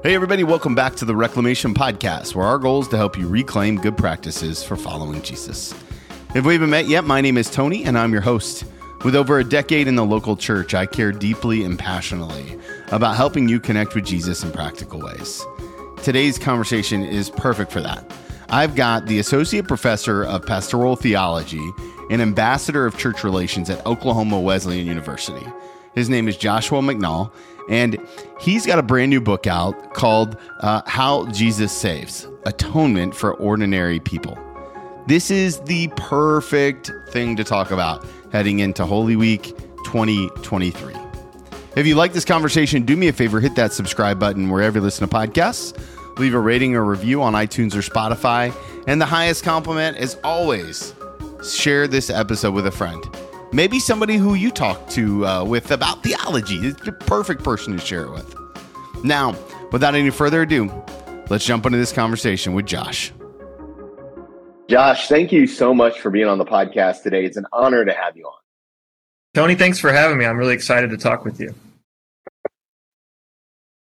[0.00, 3.26] Hey, everybody, welcome back to the Reclamation Podcast, where our goal is to help you
[3.26, 5.74] reclaim good practices for following Jesus.
[6.36, 8.64] If we haven't met yet, my name is Tony, and I'm your host.
[9.04, 12.56] With over a decade in the local church, I care deeply and passionately
[12.92, 15.44] about helping you connect with Jesus in practical ways.
[16.04, 18.08] Today's conversation is perfect for that.
[18.50, 21.72] I've got the Associate Professor of Pastoral Theology
[22.08, 25.44] and Ambassador of Church Relations at Oklahoma Wesleyan University.
[25.98, 27.32] His name is Joshua McNall,
[27.68, 27.98] and
[28.38, 33.98] he's got a brand new book out called uh, How Jesus Saves Atonement for Ordinary
[33.98, 34.38] People.
[35.08, 39.42] This is the perfect thing to talk about heading into Holy Week
[39.86, 40.94] 2023.
[41.74, 44.84] If you like this conversation, do me a favor hit that subscribe button wherever you
[44.84, 45.76] listen to podcasts,
[46.16, 48.54] leave a rating or review on iTunes or Spotify,
[48.86, 50.94] and the highest compliment is always
[51.44, 53.04] share this episode with a friend
[53.52, 56.56] maybe somebody who you talk to uh, with about theology.
[56.58, 58.34] It's the perfect person to share it with.
[59.04, 59.36] Now,
[59.72, 60.72] without any further ado,
[61.30, 63.12] let's jump into this conversation with Josh.
[64.68, 67.24] Josh, thank you so much for being on the podcast today.
[67.24, 68.32] It's an honor to have you on.
[69.34, 70.26] Tony, thanks for having me.
[70.26, 71.54] I'm really excited to talk with you.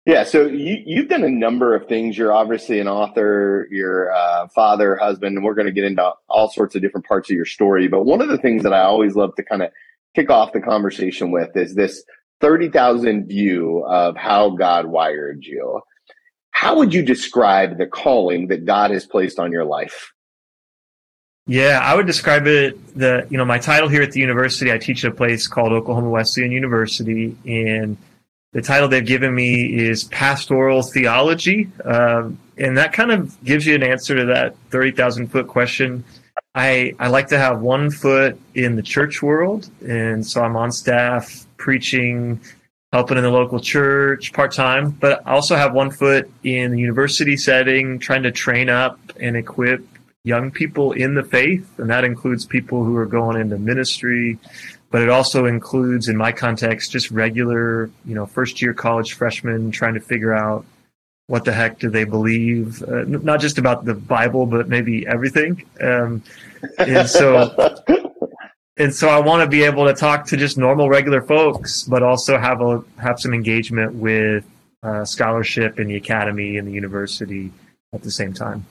[0.06, 2.16] Yeah, so you, you've done a number of things.
[2.16, 6.48] You're obviously an author, you're a father, husband, and we're going to get into all
[6.48, 7.88] sorts of different parts of your story.
[7.88, 9.70] But one of the things that I always love to kind of
[10.14, 12.04] kick off the conversation with is this
[12.40, 15.80] 30,000 view of how God wired you.
[16.52, 20.12] How would you describe the calling that God has placed on your life?
[21.48, 24.72] Yeah, I would describe it the you know my title here at the university.
[24.72, 27.96] I teach at a place called Oklahoma Wesleyan University, and
[28.52, 31.68] the title they've given me is Pastoral Theology.
[31.84, 36.04] Um, and that kind of gives you an answer to that 30,000 foot question.
[36.54, 39.70] I, I like to have one foot in the church world.
[39.86, 42.40] And so I'm on staff preaching,
[42.92, 46.78] helping in the local church part time, but I also have one foot in the
[46.78, 49.84] university setting, trying to train up and equip
[50.24, 51.78] young people in the faith.
[51.78, 54.38] And that includes people who are going into ministry,
[54.90, 59.70] but it also includes, in my context, just regular, you know, first year college freshmen
[59.70, 60.64] trying to figure out
[61.26, 65.64] what the heck do they believe, uh, not just about the Bible, but maybe everything.
[65.80, 66.22] Um,
[66.78, 67.82] and so,
[68.76, 72.02] and so I want to be able to talk to just normal, regular folks, but
[72.02, 74.44] also have a have some engagement with
[74.84, 77.52] uh, scholarship in the academy and the university
[77.92, 78.64] at the same time.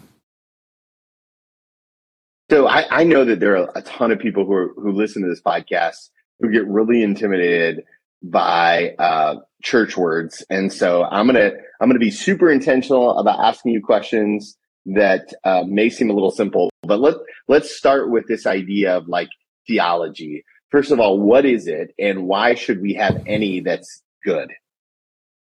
[2.49, 5.23] So I, I, know that there are a ton of people who are, who listen
[5.23, 7.83] to this podcast who get really intimidated
[8.21, 11.51] by uh, church words, and so I'm gonna
[11.81, 16.31] I'm gonna be super intentional about asking you questions that uh, may seem a little
[16.31, 17.15] simple, but let
[17.47, 19.29] let's start with this idea of like
[19.67, 20.43] theology.
[20.69, 24.51] First of all, what is it, and why should we have any that's good?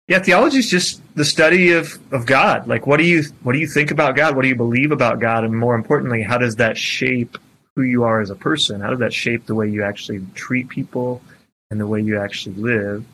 [0.09, 2.69] Yeah, theology is just the study of, of God.
[2.69, 4.37] Like, what do you what do you think about God?
[4.37, 5.43] What do you believe about God?
[5.43, 7.37] And more importantly, how does that shape
[7.75, 8.81] who you are as a person?
[8.81, 11.23] How does that shape the way you actually treat people
[11.71, 13.05] and the way you actually live?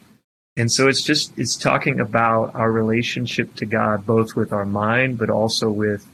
[0.58, 5.16] And so it's just it's talking about our relationship to God, both with our mind,
[5.16, 6.06] but also with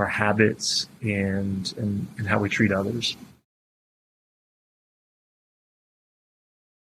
[0.00, 3.16] our habits and and, and how we treat others.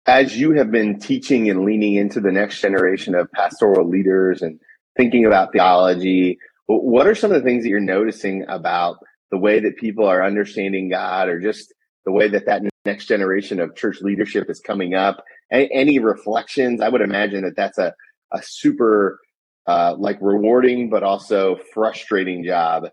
[0.05, 4.59] As you have been teaching and leaning into the next generation of pastoral leaders and
[4.97, 6.37] thinking about theology,
[6.67, 8.97] what are some of the things that you're noticing about
[9.31, 11.73] the way that people are understanding God or just
[12.05, 15.23] the way that that next generation of church leadership is coming up?
[15.51, 16.81] Any, reflections?
[16.81, 17.93] I would imagine that that's a,
[18.31, 19.19] a super
[19.67, 22.89] uh, like rewarding, but also frustrating job,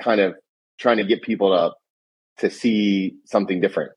[0.00, 0.34] kind of
[0.78, 1.72] trying to get people to
[2.38, 3.92] to see something different.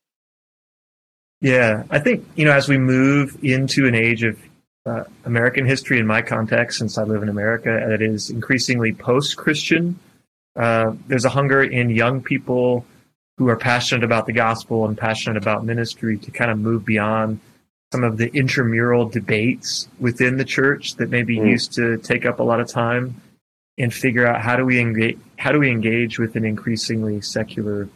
[1.42, 4.40] Yeah, I think you know as we move into an age of
[4.86, 10.00] uh, American history, in my context, since I live in America, that is increasingly post-Christian.
[10.56, 12.86] Uh, there's a hunger in young people
[13.38, 17.40] who are passionate about the gospel and passionate about ministry to kind of move beyond
[17.92, 21.50] some of the intramural debates within the church that maybe mm.
[21.50, 23.22] used to take up a lot of time
[23.78, 27.90] and figure out how do we engage how do we engage with an increasingly secular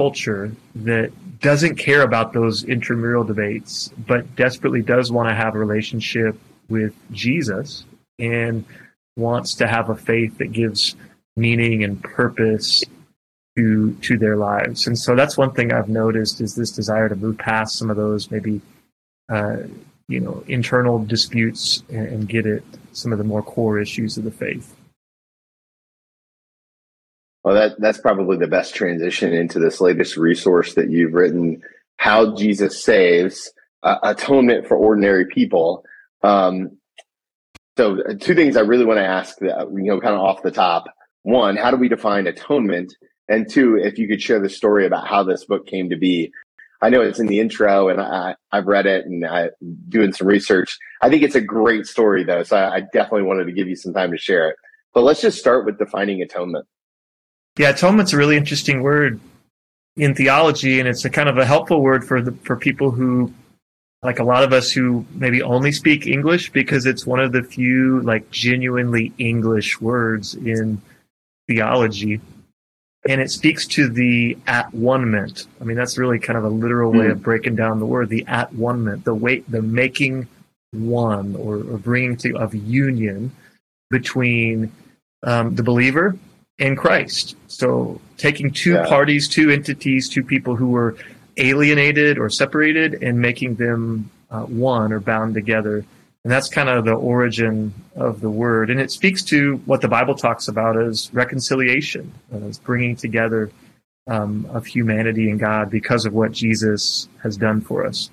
[0.00, 5.58] culture that doesn't care about those intramural debates, but desperately does want to have a
[5.58, 7.84] relationship with Jesus
[8.18, 8.64] and
[9.18, 10.96] wants to have a faith that gives
[11.36, 12.82] meaning and purpose
[13.58, 14.86] to to their lives.
[14.86, 17.98] And so that's one thing I've noticed is this desire to move past some of
[17.98, 18.62] those maybe
[19.30, 19.58] uh,
[20.08, 22.62] you know internal disputes and, and get at
[22.92, 24.74] some of the more core issues of the faith.
[27.44, 31.62] Well, that that's probably the best transition into this latest resource that you've written,
[31.96, 33.52] "How Jesus Saves:
[33.82, 35.84] uh, Atonement for Ordinary People."
[36.22, 36.78] Um,
[37.76, 40.42] So, uh, two things I really want to ask, that, you know, kind of off
[40.42, 40.84] the top.
[41.22, 42.94] One, how do we define atonement?
[43.28, 46.30] And two, if you could share the story about how this book came to be.
[46.82, 49.50] I know it's in the intro and I, I've read it and I
[49.88, 50.76] doing some research.
[51.00, 52.42] I think it's a great story though.
[52.42, 54.56] So I, I definitely wanted to give you some time to share it.
[54.92, 56.66] But let's just start with defining atonement.
[57.58, 59.20] Yeah, atonement's a really interesting word
[59.96, 63.32] in theology, and it's a kind of a helpful word for the for people who,
[64.02, 67.42] like a lot of us who maybe only speak English, because it's one of the
[67.42, 70.80] few like genuinely English words in
[71.48, 72.20] theology,
[73.08, 75.46] and it speaks to the at one ment.
[75.60, 77.12] I mean, that's really kind of a literal way mm.
[77.12, 80.28] of breaking down the word, the at one ment, the weight, the making
[80.72, 83.32] one or, or bringing to of union
[83.90, 84.70] between
[85.24, 86.16] um, the believer
[86.60, 87.36] and Christ.
[87.48, 88.86] So taking two yeah.
[88.86, 90.96] parties, two entities, two people who were
[91.36, 95.84] alienated or separated and making them uh, one or bound together.
[96.22, 98.68] And that's kind of the origin of the word.
[98.68, 103.50] And it speaks to what the Bible talks about as reconciliation, as bringing together
[104.06, 108.10] um, of humanity and God because of what Jesus has done for us.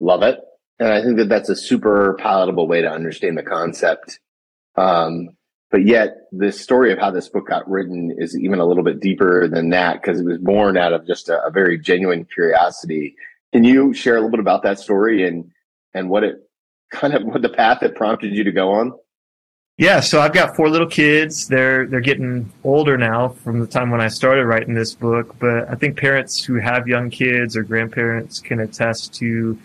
[0.00, 0.40] Love it.
[0.80, 4.20] And I think that that's a super palatable way to understand the concept.
[4.78, 5.30] Um,
[5.70, 9.00] but yet, the story of how this book got written is even a little bit
[9.00, 13.14] deeper than that because it was born out of just a, a, very genuine curiosity.
[13.52, 15.50] Can you share a little bit about that story and
[15.92, 16.36] and what it
[16.90, 18.92] kind of what the path that prompted you to go on?
[19.76, 21.46] Yeah, so I've got four little kids.
[21.48, 25.36] They're they're getting older now from the time when I started writing this book.
[25.38, 29.58] But I think parents who have young kids or grandparents can attest to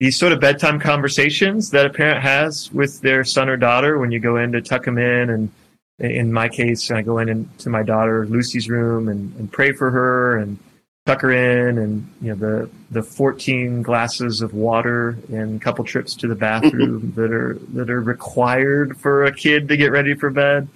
[0.00, 4.10] these sort of bedtime conversations that a parent has with their son or daughter when
[4.10, 5.50] you go in to tuck them in and
[5.98, 9.90] in my case i go in into my daughter lucy's room and, and pray for
[9.90, 10.58] her and
[11.06, 15.84] tuck her in and you know the the 14 glasses of water and a couple
[15.84, 20.14] trips to the bathroom that are that are required for a kid to get ready
[20.14, 20.68] for bed.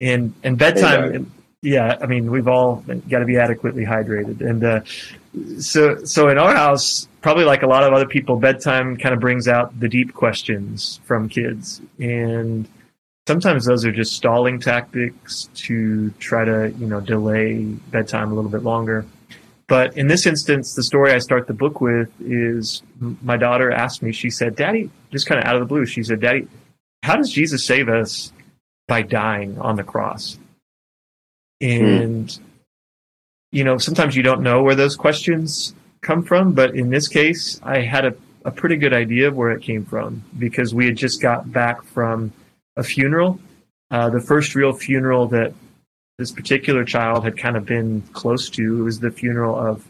[0.00, 4.42] And and bedtime yeah i mean we've all got to be adequately hydrated.
[4.42, 4.80] And uh,
[5.60, 9.18] so so in our house probably like a lot of other people bedtime kind of
[9.18, 11.80] brings out the deep questions from kids.
[11.98, 12.68] And
[13.26, 18.50] sometimes those are just stalling tactics to try to you know delay bedtime a little
[18.50, 19.06] bit longer.
[19.68, 24.02] But in this instance the story i start the book with is my daughter asked
[24.02, 26.46] me she said daddy just kind of out of the blue she said daddy
[27.02, 28.30] how does jesus save us
[28.86, 30.38] by dying on the cross?
[31.62, 31.70] Hmm.
[31.70, 32.40] and mm
[33.54, 35.74] you know, sometimes you don't know where those questions
[36.04, 38.14] come from, but in this case, I had a,
[38.44, 41.82] a pretty good idea of where it came from because we had just got back
[41.82, 42.32] from
[42.76, 43.40] a funeral,
[43.90, 45.52] uh, the first real funeral that
[46.18, 48.80] this particular child had kind of been close to.
[48.80, 49.84] It was the funeral of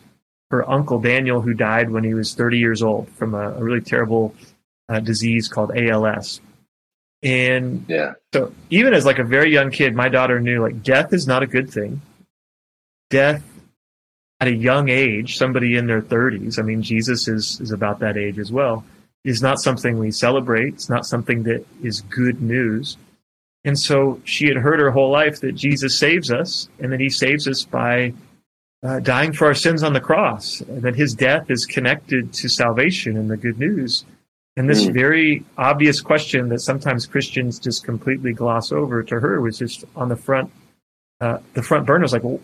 [0.51, 3.81] her uncle Daniel, who died when he was 30 years old from a, a really
[3.81, 4.35] terrible
[4.89, 6.41] uh, disease called ALS.
[7.23, 8.15] And yeah.
[8.35, 11.43] so, even as like a very young kid, my daughter knew like death is not
[11.43, 12.03] a good thing.
[13.09, 13.43] Death
[14.41, 18.17] at a young age, somebody in their 30s, I mean, Jesus is, is about that
[18.17, 18.85] age as well,
[19.25, 20.75] is not something we celebrate.
[20.75, 22.97] It's not something that is good news.
[23.65, 27.09] And so she had heard her whole life that Jesus saves us and that he
[27.09, 28.13] saves us by
[28.85, 32.49] uh, dying for our sins on the cross, and that his death is connected to
[32.49, 34.05] salvation and the good news.
[34.56, 34.93] And this mm.
[34.93, 40.11] very obvious question that sometimes Christians just completely gloss over to her was just on
[40.11, 40.51] the front,
[41.20, 42.39] uh, the front burner was like, well,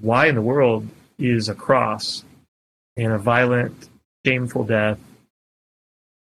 [0.00, 2.24] why in the world is a cross
[2.96, 3.88] and a violent,
[4.24, 4.98] shameful death,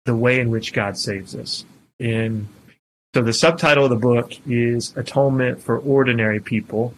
[0.06, 1.66] the way in which God saves us.
[2.00, 2.48] And
[3.16, 6.94] so the subtitle of the book is Atonement for Ordinary People,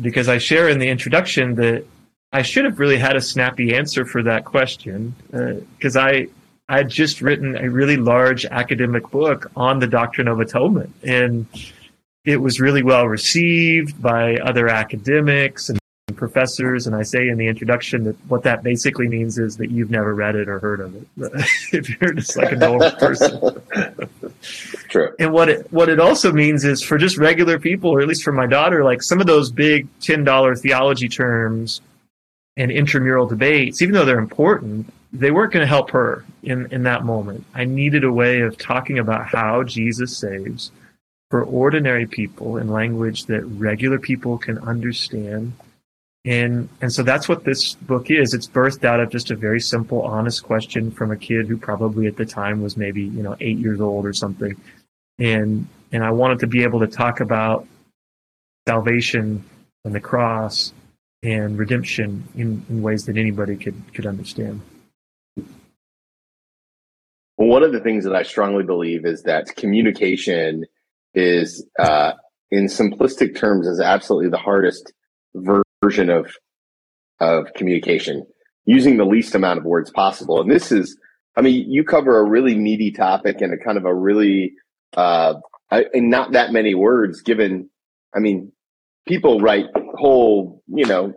[0.00, 1.84] because I share in the introduction that
[2.32, 6.28] I should have really had a snappy answer for that question, because uh, I
[6.68, 11.46] I had just written a really large academic book on the doctrine of atonement, and
[12.24, 15.78] it was really well received by other academics and
[16.16, 19.90] professors, and I say in the introduction that what that basically means is that you've
[19.90, 21.06] never read it or heard of it.
[21.72, 23.62] if you're just like a normal person.
[24.88, 25.14] True.
[25.18, 28.22] And what it what it also means is for just regular people, or at least
[28.22, 31.80] for my daughter, like some of those big ten dollar theology terms
[32.56, 36.84] and intramural debates, even though they're important, they weren't going to help her in, in
[36.84, 37.44] that moment.
[37.54, 40.70] I needed a way of talking about how Jesus saves
[41.30, 45.52] for ordinary people in language that regular people can understand
[46.26, 48.34] and and so that's what this book is.
[48.34, 52.08] It's birthed out of just a very simple, honest question from a kid who probably
[52.08, 54.60] at the time was maybe you know eight years old or something,
[55.20, 57.66] and and I wanted to be able to talk about
[58.66, 59.44] salvation
[59.84, 60.72] and the cross
[61.22, 64.60] and redemption in, in ways that anybody could could understand.
[67.36, 70.64] Well, one of the things that I strongly believe is that communication
[71.14, 72.14] is, uh,
[72.50, 74.92] in simplistic terms, is absolutely the hardest
[75.32, 76.32] version of
[77.20, 78.26] of communication,
[78.64, 80.40] using the least amount of words possible.
[80.40, 80.98] And this is,
[81.36, 84.52] I mean, you cover a really meaty topic and a kind of a really,
[84.96, 85.34] uh,
[85.70, 87.22] and not that many words.
[87.22, 87.70] Given,
[88.14, 88.52] I mean,
[89.06, 91.14] people write whole, you know,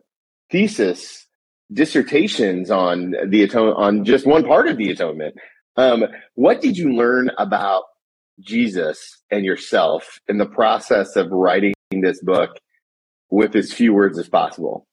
[0.51, 1.25] thesis
[1.71, 5.35] dissertations on the atone on just one part of the atonement.
[5.75, 7.83] Um, what did you learn about
[8.39, 12.51] Jesus and yourself in the process of writing this book
[13.29, 14.85] with as few words as possible?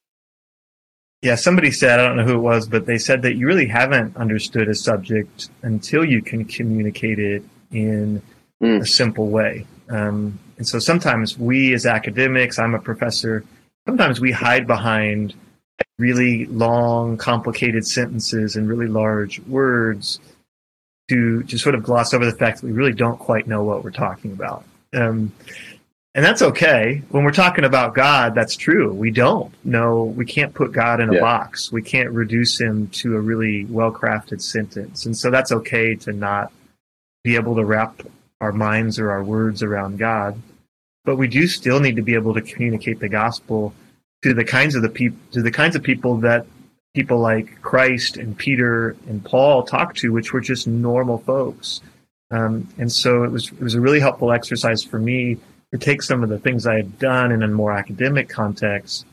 [1.23, 3.67] Yeah, somebody said, I don't know who it was, but they said that you really
[3.67, 8.23] haven't understood a subject until you can communicate it in
[8.63, 8.81] mm.
[8.81, 9.67] a simple way.
[9.89, 13.45] Um, and so sometimes we as academics, I'm a professor,
[13.87, 15.35] sometimes we hide behind
[15.99, 20.21] really long, complicated sentences and really large words
[21.09, 23.85] to just sort of gloss over the fact that we really don't quite know what
[23.85, 24.65] we're talking about.
[24.93, 25.33] Um,
[26.17, 27.03] and that's okay.
[27.11, 28.91] When we're talking about God, that's true.
[28.91, 31.21] We don't know, we can't put God in a yeah.
[31.21, 31.71] box.
[31.71, 35.05] We can't reduce him to a really well crafted sentence.
[35.05, 36.51] And so that's okay to not
[37.23, 38.01] be able to wrap
[38.41, 40.41] our minds or our words around God.
[41.05, 43.75] But we do still need to be able to communicate the gospel
[44.23, 46.47] to the kinds of the people to the kinds of people that
[46.95, 51.83] people like Christ and Peter and Paul talked to, which were just normal folks.
[52.31, 55.37] Um, and so it was it was a really helpful exercise for me
[55.79, 59.05] to take some of the things I had done in a more academic context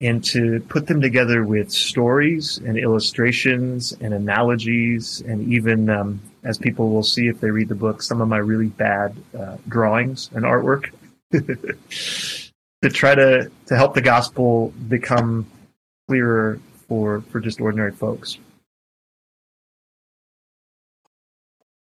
[0.00, 6.58] and to put them together with stories and illustrations and analogies and even um, as
[6.58, 10.30] people will see if they read the book some of my really bad uh, drawings
[10.34, 10.90] and artwork
[11.32, 15.46] to try to to help the gospel become
[16.06, 18.38] clearer for for just ordinary folks.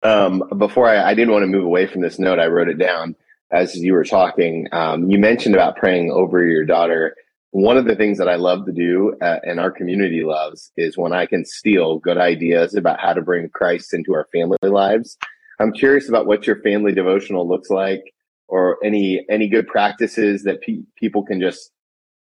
[0.03, 2.79] Um, before I, I didn't want to move away from this note, I wrote it
[2.79, 3.17] down
[3.53, 4.69] as you were talking.
[4.73, 7.15] Um, you mentioned about praying over your daughter.
[7.53, 10.97] One of the things that I love to do uh, and our community loves is
[10.97, 15.17] when I can steal good ideas about how to bring Christ into our family lives.
[15.59, 18.03] I'm curious about what your family devotional looks like
[18.49, 21.71] or any any good practices that pe- people can just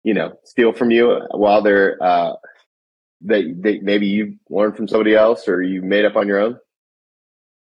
[0.03, 2.33] you know steal from you while they're uh,
[3.25, 6.59] that they, maybe you learned from somebody else or you made up on your own?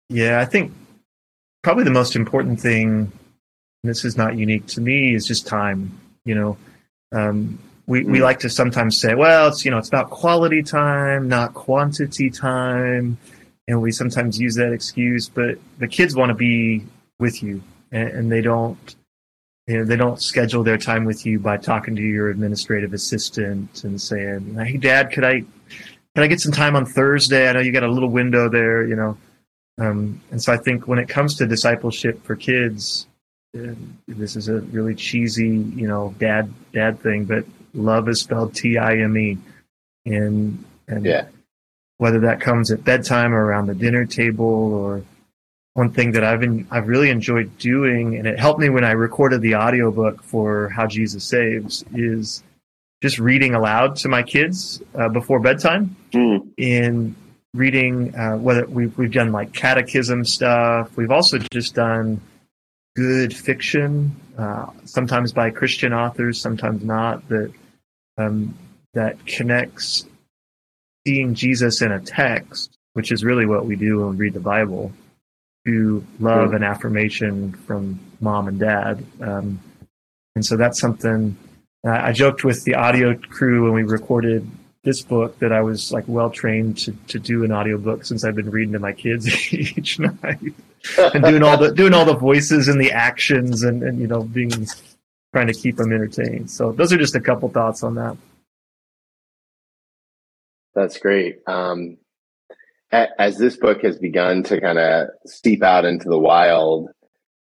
[0.09, 0.73] Yeah, I think
[1.61, 3.11] probably the most important thing.
[3.83, 5.13] This is not unique to me.
[5.13, 5.99] Is just time.
[6.25, 6.57] You know,
[7.11, 8.23] um, we we mm.
[8.23, 13.17] like to sometimes say, well, it's you know, it's about quality time, not quantity time,
[13.67, 15.29] and we sometimes use that excuse.
[15.29, 16.85] But the kids want to be
[17.19, 17.61] with you
[17.91, 18.95] and, and they don't
[19.67, 23.85] you know, they don't schedule their time with you by talking to your administrative assistant
[23.85, 25.39] and saying, "Hey, Dad, could I
[26.15, 27.47] can I get some time on Thursday?
[27.47, 29.17] I know you got a little window there, you know."
[29.79, 33.07] Um, and so I think when it comes to discipleship for kids,
[33.53, 38.77] this is a really cheesy, you know, dad dad thing, but love is spelled T
[38.77, 39.37] I M E,
[40.05, 41.27] and and yeah.
[41.97, 45.03] whether that comes at bedtime or around the dinner table or
[45.73, 48.91] one thing that I've been I've really enjoyed doing, and it helped me when I
[48.91, 52.43] recorded the audiobook for How Jesus Saves, is
[53.01, 55.95] just reading aloud to my kids uh, before bedtime.
[56.11, 56.47] Mm.
[56.57, 57.15] In
[57.53, 62.19] reading, uh, whether we've we've done like catechism stuff, we've also just done
[62.95, 67.27] good fiction, uh, sometimes by Christian authors, sometimes not.
[67.29, 67.51] That
[68.17, 68.55] um,
[68.93, 70.05] that connects
[71.05, 74.39] seeing Jesus in a text, which is really what we do when we read the
[74.39, 74.91] Bible
[75.65, 76.55] to love yeah.
[76.57, 79.03] and affirmation from mom and dad.
[79.21, 79.59] Um,
[80.35, 81.37] and so that's something
[81.85, 84.49] I joked with the audio crew when we recorded
[84.83, 88.35] this book that I was like well trained to, to do an audiobook since I've
[88.35, 90.53] been reading to my kids each night
[90.97, 94.23] and doing all the doing all the voices and the actions and, and you know
[94.23, 94.67] being
[95.33, 96.51] trying to keep them entertained.
[96.51, 98.17] So those are just a couple thoughts on that.
[100.75, 101.39] That's great.
[101.47, 101.97] Um,
[102.91, 106.89] as this book has begun to kind of steep out into the wild,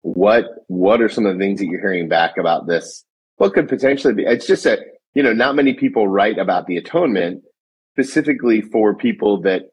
[0.02, 3.04] what what are some of the things that you're hearing back about this?
[3.38, 4.24] What could potentially be?
[4.24, 4.80] It's just that
[5.14, 7.44] you know not many people write about the atonement
[7.94, 9.70] specifically for people that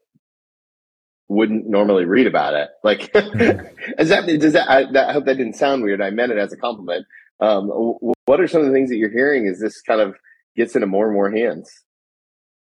[1.27, 2.69] wouldn't normally read about it.
[2.83, 6.01] Like, is that does that I, that I, hope that didn't sound weird.
[6.01, 7.05] I meant it as a compliment.
[7.39, 7.69] Um,
[8.25, 10.15] what are some of the things that you're hearing as this kind of
[10.55, 11.71] gets into more and more hands?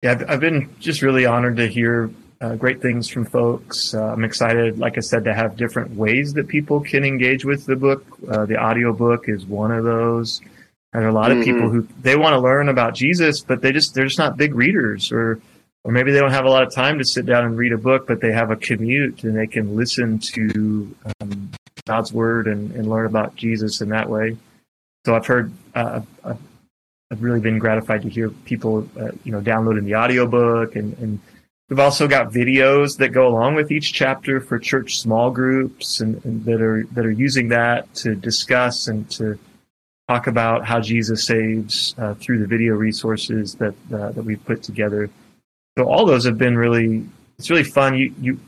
[0.03, 3.95] Yeah, I've, I've been just really honored to hear uh, great things from folks.
[3.95, 7.67] Uh, I'm excited, like I said, to have different ways that people can engage with
[7.67, 8.05] the book.
[8.31, 10.41] Uh, the audio book is one of those.
[10.93, 11.41] And there are a lot mm-hmm.
[11.41, 11.81] of people mm-hmm.
[11.81, 15.13] who they want to learn about Jesus, but they just they're just not big readers
[15.13, 15.41] or
[15.85, 17.79] or maybe they don't have a lot of time to sit down and read a
[17.79, 21.51] book, but they have a commute and they can listen to um,
[21.87, 24.37] God's word and, and, learn about Jesus in that way.
[25.07, 29.85] So I've heard, uh, I've really been gratified to hear people, uh, you know, downloading
[29.85, 31.21] the audiobook and, and
[31.71, 36.23] we've also got videos that go along with each chapter for church small groups and,
[36.25, 39.39] and that are, that are using that to discuss and to
[40.09, 44.63] talk about how Jesus saves uh, through the video resources that, uh, that we've put
[44.63, 45.11] together
[45.77, 47.07] so all those have been really
[47.39, 47.97] it's really fun.
[47.97, 48.41] You you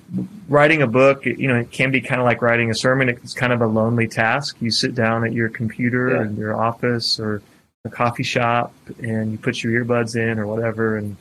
[0.49, 3.09] writing a book, you know, it can be kind of like writing a sermon.
[3.09, 4.57] It's kind of a lonely task.
[4.61, 6.23] You sit down at your computer yeah.
[6.23, 7.40] in your office or
[7.85, 11.17] a coffee shop and you put your earbuds in or whatever and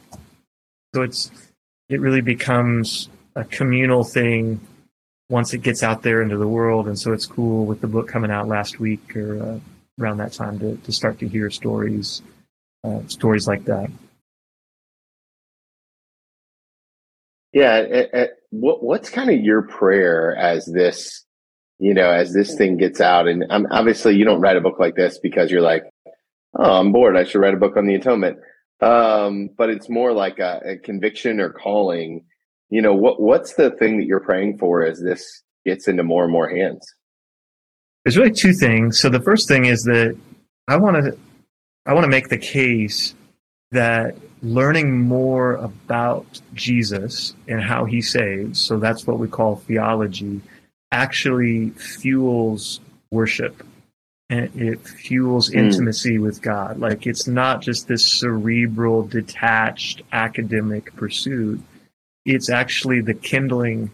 [0.94, 1.32] so it's
[1.88, 4.60] it really becomes a communal thing
[5.30, 8.10] once it gets out there into the world and so it's cool with the book
[8.10, 9.60] coming out last week or uh,
[10.00, 12.22] around that time to, to start to hear stories
[12.84, 13.90] uh, stories like that
[17.52, 17.78] Yeah.
[17.78, 21.26] It, it, what, what's kind of your prayer as this,
[21.80, 23.28] you know, as this thing gets out?
[23.28, 25.84] And um, obviously, you don't write a book like this because you're like,
[26.56, 27.18] oh, I'm bored.
[27.18, 28.40] I should write a book on the atonement.
[28.82, 32.26] Um, but it's more like a, a conviction or calling.
[32.70, 36.24] You know, what what's the thing that you're praying for as this gets into more
[36.24, 36.86] and more hands?
[38.04, 39.00] There's really two things.
[39.00, 40.18] So the first thing is that
[40.68, 41.18] I want to
[41.86, 43.16] I want to make the case
[43.72, 50.42] that learning more about Jesus and how he saves, so that's what we call theology,
[50.92, 52.80] actually fuels
[53.12, 53.64] worship
[54.30, 55.56] and it fuels mm.
[55.56, 56.80] intimacy with God.
[56.80, 61.62] Like it's not just this cerebral, detached academic pursuit.
[62.26, 63.90] It's actually the kindling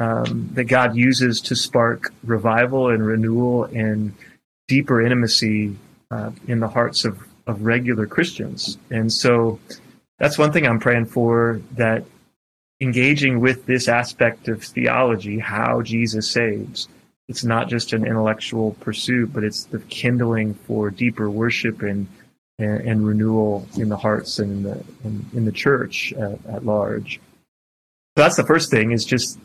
[0.00, 4.12] um, that God uses to spark revival and renewal and
[4.66, 5.76] deeper intimacy
[6.10, 8.78] uh, in the hearts of, of regular Christians.
[8.90, 9.60] And so
[10.18, 12.04] that's one thing I'm praying for that
[12.80, 16.88] engaging with this aspect of theology, how Jesus saves,
[17.30, 22.08] it's not just an intellectual pursuit, but it's the kindling for deeper worship and
[22.58, 26.66] and, and renewal in the hearts and in the in, in the church at, at,
[26.66, 27.20] large.
[28.20, 29.38] So that's the first thing is just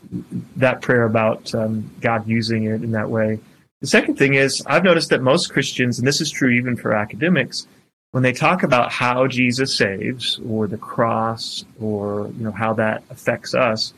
[0.57, 3.39] that prayer about um, God using it in that way.
[3.79, 6.93] The second thing is I've noticed that most Christians, and this is true even for
[6.93, 7.67] academics,
[8.11, 13.01] when they talk about how Jesus saves or the cross or you know how that
[13.09, 13.93] affects us,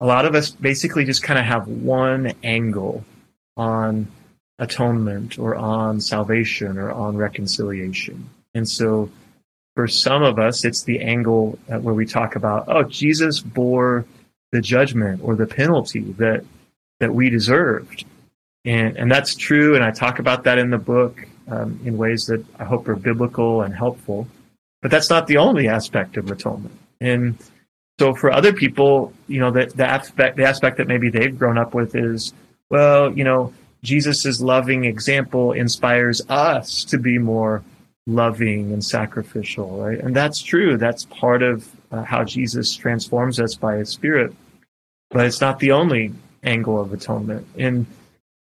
[0.00, 3.04] a lot of us basically just kind of have one angle
[3.58, 4.06] on
[4.58, 8.30] atonement or on salvation or on reconciliation.
[8.54, 9.10] And so
[9.74, 14.04] for some of us, it's the angle where we talk about, oh, Jesus bore
[14.50, 16.44] the judgment or the penalty that
[17.00, 18.04] that we deserved.
[18.64, 22.26] And and that's true, and I talk about that in the book um, in ways
[22.26, 24.28] that I hope are biblical and helpful.
[24.82, 26.78] But that's not the only aspect of atonement.
[27.00, 27.38] And
[27.98, 31.58] so for other people, you know, the, the aspect the aspect that maybe they've grown
[31.58, 32.32] up with is,
[32.70, 37.64] well, you know, Jesus' loving example inspires us to be more
[38.06, 39.98] loving and sacrificial, right?
[39.98, 40.76] And that's true.
[40.76, 44.34] That's part of uh, how Jesus transforms us by his spirit.
[45.10, 46.12] But it's not the only
[46.42, 47.46] angle of atonement.
[47.56, 47.86] And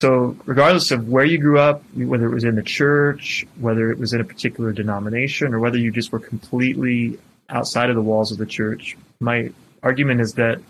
[0.00, 3.98] so, regardless of where you grew up, whether it was in the church, whether it
[3.98, 7.18] was in a particular denomination, or whether you just were completely
[7.50, 9.50] outside of the walls of the church, my
[9.82, 10.60] argument is that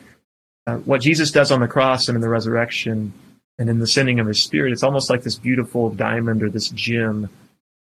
[0.67, 3.13] uh, what Jesus does on the cross and in the resurrection
[3.59, 6.69] and in the sending of his spirit, it's almost like this beautiful diamond or this
[6.71, 7.29] gem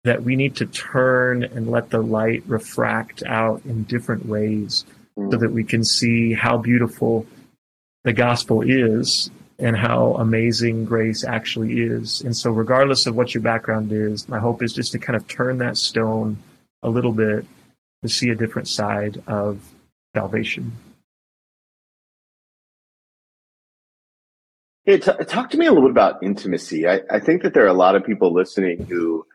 [0.04, 4.84] that we need to turn and let the light refract out in different ways
[5.16, 7.26] so that we can see how beautiful
[8.04, 12.22] the gospel is and how amazing grace actually is.
[12.22, 15.28] And so, regardless of what your background is, my hope is just to kind of
[15.28, 16.38] turn that stone
[16.82, 17.44] a little bit
[18.02, 19.60] to see a different side of
[20.16, 20.72] salvation.
[24.86, 26.88] Yeah, t- talk to me a little bit about intimacy.
[26.88, 29.26] I, I, think that there are a lot of people listening who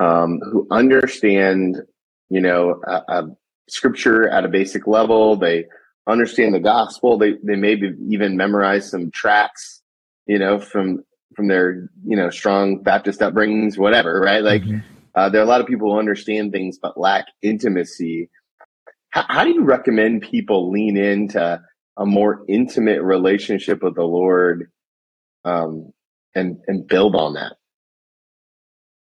[0.00, 1.76] um, who understand,
[2.30, 3.28] you know, a, a
[3.68, 5.36] scripture at a basic level.
[5.36, 5.66] They
[6.08, 7.18] understand the gospel.
[7.18, 9.82] They they maybe even memorize some tracks,
[10.26, 11.04] you know, from
[11.36, 14.42] from their you know strong Baptist upbringings, whatever, right?
[14.42, 14.78] Like mm-hmm.
[15.14, 18.30] uh, there are a lot of people who understand things but lack intimacy.
[19.10, 21.60] How, how do you recommend people lean into
[21.96, 24.70] a more intimate relationship with the Lord,
[25.44, 25.92] um,
[26.34, 27.56] and and build on that?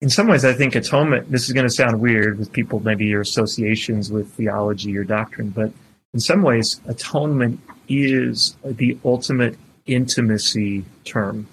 [0.02, 3.06] In some ways, I think atonement, this is going to sound weird with people, maybe
[3.06, 5.72] your associations with theology or doctrine, but
[6.14, 11.48] in some ways, atonement is the ultimate intimacy term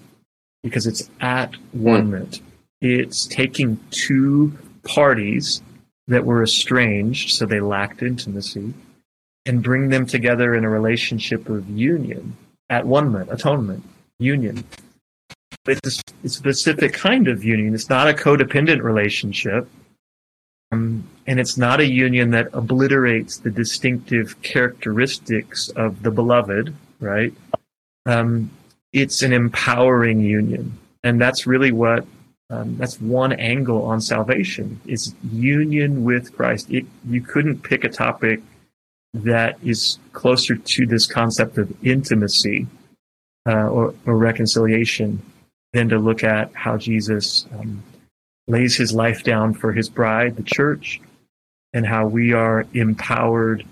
[0.63, 2.43] because it's at one hmm.
[2.81, 5.61] It's taking two parties
[6.07, 8.73] that were estranged, so they lacked intimacy,
[9.45, 12.37] and bring them together in a relationship of union,
[12.69, 13.83] at one atonement,
[14.17, 14.63] union.
[15.65, 17.73] It's a specific kind of union.
[17.73, 19.69] It's not a codependent relationship.
[20.71, 27.33] Um, and it's not a union that obliterates the distinctive characteristics of the beloved, right?
[28.05, 28.51] Um,
[28.93, 30.77] it's an empowering union.
[31.03, 32.05] And that's really what,
[32.49, 36.69] um, that's one angle on salvation is union with Christ.
[36.69, 38.41] It, you couldn't pick a topic
[39.13, 42.67] that is closer to this concept of intimacy
[43.47, 45.21] uh, or, or, reconciliation
[45.73, 47.83] than to look at how Jesus um,
[48.47, 50.99] lays his life down for his bride, the church,
[51.73, 53.65] and how we are empowered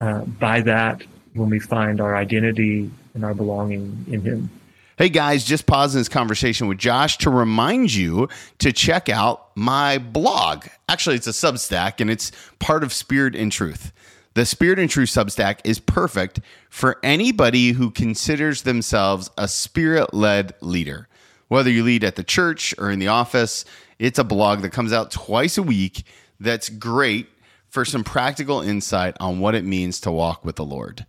[0.00, 1.02] uh, by that
[1.34, 4.50] when we find our identity and our belonging in him.
[4.96, 9.96] Hey guys, just pausing this conversation with Josh to remind you to check out my
[9.96, 10.66] blog.
[10.90, 13.92] Actually, it's a Substack and it's part of Spirit and Truth.
[14.34, 20.52] The Spirit and Truth Substack is perfect for anybody who considers themselves a spirit led
[20.60, 21.08] leader.
[21.50, 23.64] Whether you lead at the church or in the office,
[23.98, 26.04] it's a blog that comes out twice a week
[26.38, 27.26] that's great
[27.68, 31.04] for some practical insight on what it means to walk with the Lord.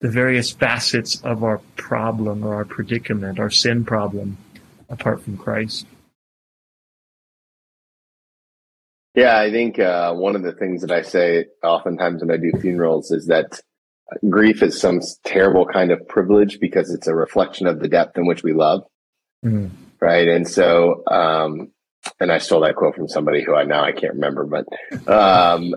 [0.00, 4.36] the various facets of our problem or our predicament, our sin problem,
[4.90, 5.86] apart from Christ.
[9.14, 12.52] Yeah, I think uh, one of the things that I say oftentimes when I do
[12.60, 13.60] funerals is that
[14.28, 18.26] grief is some terrible kind of privilege because it's a reflection of the depth in
[18.26, 18.84] which we love.
[19.44, 19.83] Mm-hmm.
[20.04, 20.28] Right.
[20.28, 21.70] And so, um,
[22.20, 24.66] and I stole that quote from somebody who I now I can't remember, but
[25.08, 25.74] um,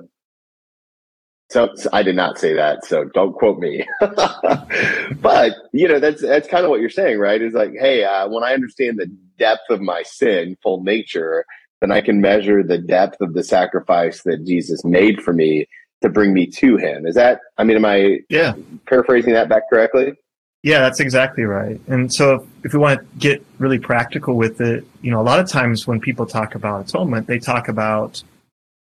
[1.49, 3.87] so, so, I did not say that, so don't quote me.
[4.01, 7.41] but you know, that's that's kind of what you're saying, right?
[7.41, 9.09] Is like, hey, uh, when I understand the
[9.39, 11.45] depth of my sin, full nature,
[11.79, 15.67] then I can measure the depth of the sacrifice that Jesus made for me
[16.01, 17.07] to bring me to Him.
[17.07, 17.39] Is that?
[17.57, 18.19] I mean, am I?
[18.29, 18.55] Yeah.
[18.87, 20.15] Paraphrasing that back correctly?
[20.63, 21.79] Yeah, that's exactly right.
[21.87, 25.39] And so, if we want to get really practical with it, you know, a lot
[25.39, 28.23] of times when people talk about atonement, they talk about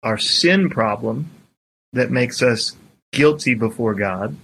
[0.02, 1.30] our sin problem
[1.92, 2.76] that makes us
[3.12, 4.36] guilty before God.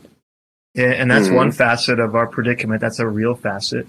[0.76, 1.36] And that's mm-hmm.
[1.36, 2.80] one facet of our predicament.
[2.80, 3.88] That's a real facet.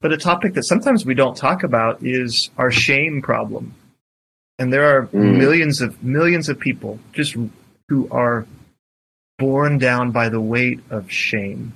[0.00, 3.74] But a topic that sometimes we don't talk about is our shame problem.
[4.58, 5.36] And there are mm.
[5.36, 7.36] millions of millions of people just
[7.88, 8.46] who are
[9.38, 11.72] borne down by the weight of shame.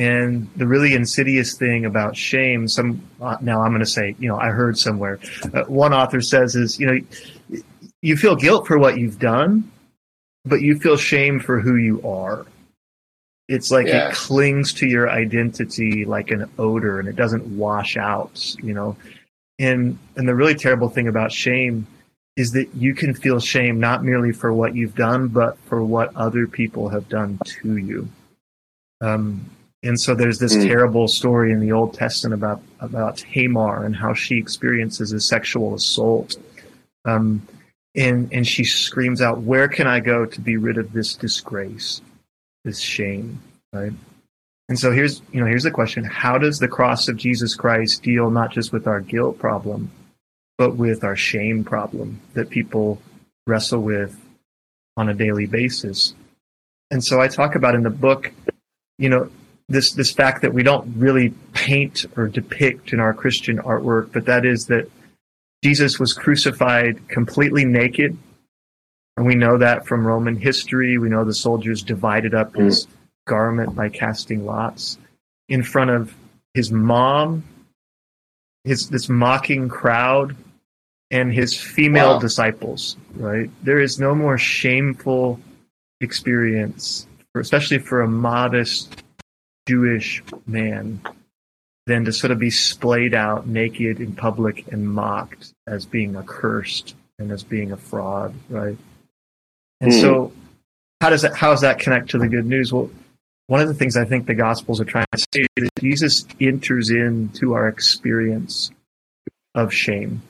[0.00, 4.30] And the really insidious thing about shame, some uh, now I'm going to say, you
[4.30, 5.18] know, I heard somewhere,
[5.52, 7.60] uh, one author says is, you know,
[8.00, 9.70] you feel guilt for what you've done,
[10.46, 12.46] but you feel shame for who you are.
[13.46, 14.08] It's like yeah.
[14.08, 18.96] it clings to your identity like an odor and it doesn't wash out, you know.
[19.58, 21.86] And and the really terrible thing about shame
[22.36, 26.16] is that you can feel shame not merely for what you've done, but for what
[26.16, 28.08] other people have done to you.
[29.02, 29.44] Um,
[29.82, 30.66] and so there's this mm.
[30.66, 35.74] terrible story in the Old Testament about about Tamar and how she experiences a sexual
[35.74, 36.36] assault.
[37.06, 37.46] Um,
[37.96, 42.02] and and she screams out, "Where can I go to be rid of this disgrace,
[42.64, 43.40] this shame?"
[43.72, 43.92] Right.
[44.68, 48.02] And so here's you know here's the question: How does the cross of Jesus Christ
[48.02, 49.90] deal not just with our guilt problem,
[50.58, 53.00] but with our shame problem that people
[53.46, 54.14] wrestle with
[54.98, 56.14] on a daily basis?
[56.90, 58.30] And so I talk about in the book,
[58.98, 59.30] you know,
[59.70, 64.26] this this fact that we don't really paint or depict in our Christian artwork, but
[64.26, 64.90] that is that
[65.62, 68.18] Jesus was crucified completely naked.
[69.16, 70.98] And we know that from Roman history.
[70.98, 72.90] We know the soldiers divided up his mm.
[73.26, 74.98] garment by casting lots
[75.48, 76.14] in front of
[76.54, 77.44] his mom,
[78.64, 80.34] his this mocking crowd,
[81.10, 82.18] and his female wow.
[82.18, 82.96] disciples.
[83.14, 83.50] Right?
[83.62, 85.38] There is no more shameful
[86.00, 89.04] experience, for, especially for a modest
[89.70, 91.00] Jewish man,
[91.86, 96.96] than to sort of be splayed out naked in public and mocked as being accursed
[97.20, 98.76] and as being a fraud, right?
[99.80, 100.00] And mm.
[100.00, 100.32] so,
[101.00, 102.72] how does that how does that connect to the good news?
[102.72, 102.90] Well,
[103.46, 106.26] one of the things I think the Gospels are trying to say is that Jesus
[106.40, 108.72] enters into our experience
[109.54, 110.22] of shame.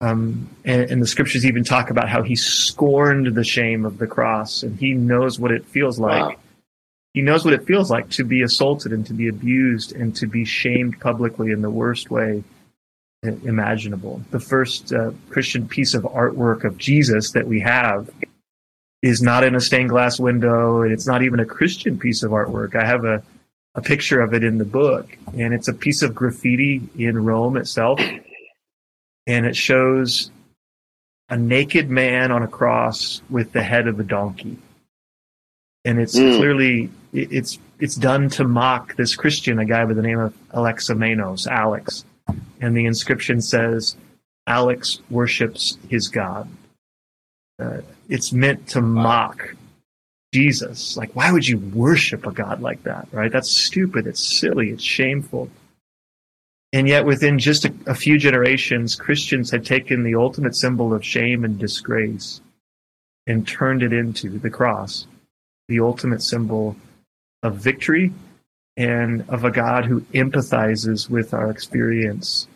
[0.00, 4.06] Um, and, and, the scriptures even talk about how he scorned the shame of the
[4.06, 6.36] cross, and he knows what it feels like.
[6.36, 6.36] Wow.
[7.14, 10.26] He knows what it feels like to be assaulted and to be abused and to
[10.26, 12.44] be shamed publicly in the worst way
[13.22, 14.22] imaginable.
[14.30, 18.10] The first uh, Christian piece of artwork of Jesus that we have
[19.02, 22.30] is not in a stained glass window, and it's not even a Christian piece of
[22.30, 22.74] artwork.
[22.74, 23.22] I have a,
[23.74, 27.56] a picture of it in the book, and it's a piece of graffiti in Rome
[27.56, 28.00] itself,
[29.26, 30.30] and it shows
[31.28, 34.58] a naked man on a cross with the head of a donkey,
[35.84, 36.36] and it's mm.
[36.36, 41.46] clearly it's it's done to mock this Christian, a guy by the name of Alexamenos,
[41.46, 42.04] Alex,
[42.60, 43.96] and the inscription says,
[44.46, 46.48] "Alex worships his God."
[47.60, 49.54] Uh, it's meant to mock
[50.32, 50.96] Jesus.
[50.96, 53.32] Like, why would you worship a God like that, right?
[53.32, 54.06] That's stupid.
[54.06, 54.70] It's silly.
[54.70, 55.50] It's shameful.
[56.72, 61.04] And yet, within just a, a few generations, Christians had taken the ultimate symbol of
[61.04, 62.42] shame and disgrace
[63.26, 65.06] and turned it into the cross,
[65.68, 66.76] the ultimate symbol
[67.42, 68.12] of victory
[68.76, 72.48] and of a God who empathizes with our experience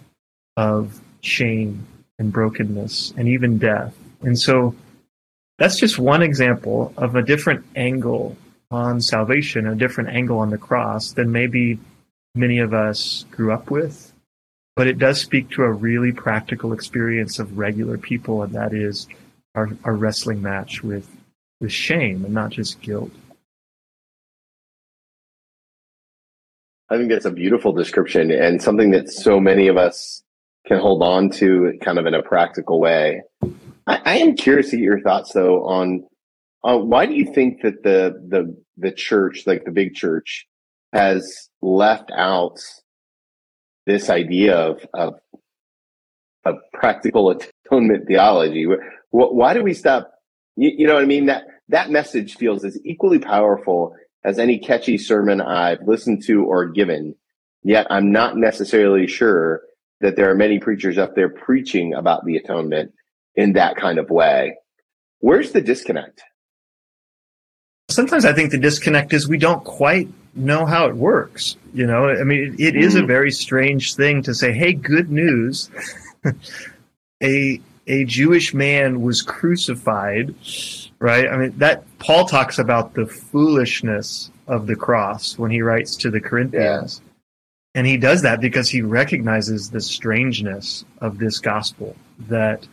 [0.57, 1.87] of shame
[2.19, 3.97] and brokenness and even death.
[4.23, 4.75] And so,
[5.59, 8.37] that's just one example of a different angle
[8.71, 11.79] on salvation, a different angle on the cross than maybe
[12.35, 14.13] many of us grew up with.
[14.75, 19.07] But it does speak to a really practical experience of regular people, and that is
[19.55, 21.09] our, our wrestling match with,
[21.63, 23.13] with shame and not just guilt.
[26.91, 30.23] I think that's a beautiful description and something that so many of us
[30.67, 33.23] can hold on to kind of in a practical way.
[33.87, 36.05] I, I am curious to get your thoughts though on
[36.63, 40.47] on why do you think that the the the church, like the big church,
[40.93, 42.59] has left out
[43.87, 45.15] this idea of of,
[46.45, 48.67] of practical atonement theology?
[49.11, 50.13] Why do we stop?
[50.57, 51.27] You, you know what I mean?
[51.27, 56.69] That that message feels as equally powerful as any catchy sermon I've listened to or
[56.69, 57.17] given.
[57.65, 59.63] Yet I'm not necessarily sure
[60.01, 62.93] that there are many preachers up there preaching about the atonement
[63.35, 64.57] in that kind of way.
[65.21, 66.23] Where's the disconnect?
[67.89, 71.57] Sometimes I think the disconnect is we don't quite know how it works.
[71.73, 72.83] You know, I mean, it, it mm.
[72.83, 73.07] is a hmm.
[73.07, 75.71] very strange thing to say, "Hey, good news!
[77.23, 80.35] a a Jewish man was crucified."
[80.99, 81.29] Right?
[81.29, 86.11] I mean, that Paul talks about the foolishness of the cross when he writes to
[86.11, 87.01] the Corinthians.
[87.03, 87.13] Yeah.
[87.75, 91.97] And he does that because he recognizes the strangeness of this gospel
[92.29, 92.67] that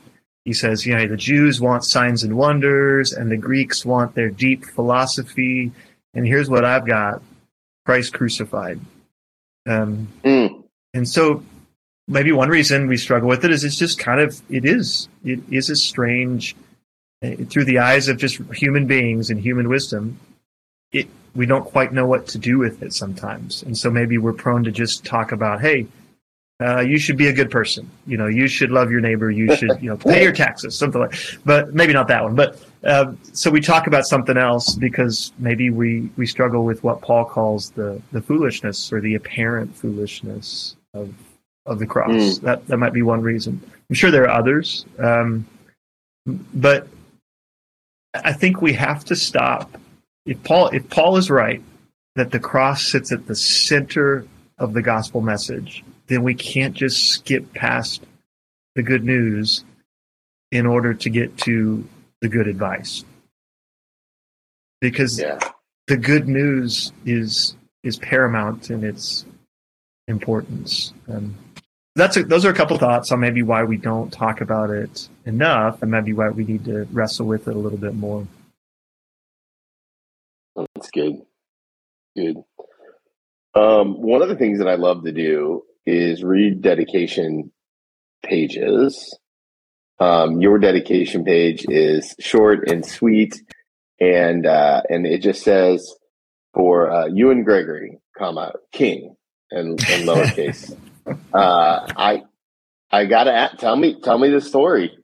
[0.46, 4.30] he says, you know, the Jews want signs and wonders, and the Greeks want their
[4.30, 5.72] deep philosophy.
[6.14, 7.22] And here's what I've got
[7.86, 8.80] Christ crucified.
[9.68, 10.64] Um, mm.
[10.94, 11.44] And so
[12.10, 15.40] maybe one reason we struggle with it is it's just kind of, it is, it
[15.50, 16.56] is a strange,
[17.24, 20.20] uh, through the eyes of just human beings and human wisdom,
[20.92, 23.62] it, we don't quite know what to do with it sometimes.
[23.64, 25.88] And so maybe we're prone to just talk about, hey,
[26.62, 27.90] uh, you should be a good person.
[28.06, 29.32] You know, you should love your neighbor.
[29.32, 31.12] You should, you know, pay your taxes, something like.
[31.12, 31.38] That.
[31.46, 32.36] But maybe not that one.
[32.36, 37.02] But uh, so we talk about something else because maybe we we struggle with what
[37.02, 41.14] Paul calls the the foolishness or the apparent foolishness of
[41.66, 42.12] of the cross.
[42.12, 42.42] Mm.
[42.42, 43.62] That that might be one reason.
[43.90, 45.48] I'm sure there are others, um,
[46.26, 46.88] but
[48.14, 49.78] I think we have to stop.
[50.26, 51.62] If Paul if Paul is right
[52.16, 54.26] that the cross sits at the center
[54.58, 58.04] of the gospel message then we can't just skip past
[58.76, 59.64] the good news
[60.52, 61.88] in order to get to
[62.22, 63.06] the good advice.
[64.82, 65.40] Because yeah.
[65.88, 69.26] the good news is is paramount in its
[70.08, 70.94] importance.
[71.08, 71.38] Um,
[72.00, 75.08] that's a, those are a couple thoughts on maybe why we don't talk about it
[75.26, 78.28] enough, and maybe why we need to wrestle with it a little bit more.
[80.56, 81.22] That's good.
[82.16, 82.38] Good.
[83.56, 87.52] Um, one of the things that I love to do is read dedication
[88.24, 89.18] pages.
[90.00, 93.42] Um, your dedication page is short and sweet,
[94.00, 95.94] and uh, and it just says
[96.54, 99.16] for uh, and Gregory, comma King,
[99.52, 100.76] and, and lowercase.
[101.34, 102.24] Uh, I
[102.92, 104.96] I gotta tell me tell me the story.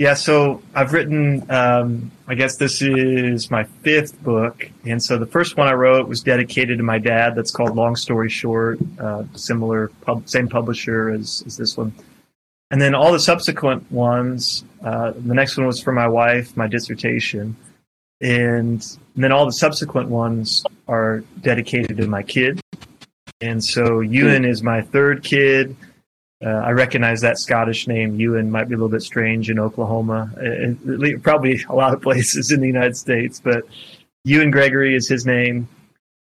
[0.00, 1.44] Yeah, so I've written.
[1.50, 6.08] Um, I guess this is my fifth book, and so the first one I wrote
[6.08, 7.34] was dedicated to my dad.
[7.36, 8.78] That's called Long Story Short.
[8.98, 11.92] Uh, similar, pub, same publisher as, as this one.
[12.70, 14.64] And then all the subsequent ones.
[14.82, 17.54] Uh, the next one was for my wife, my dissertation,
[18.22, 18.80] and,
[19.14, 22.58] and then all the subsequent ones are dedicated to my kid.
[23.40, 25.76] And so Ewan is my third kid.
[26.44, 30.30] Uh, I recognize that Scottish name, Ewan, might be a little bit strange in Oklahoma,
[30.36, 33.64] uh, probably a lot of places in the United States, but
[34.24, 35.68] Ewan Gregory is his name.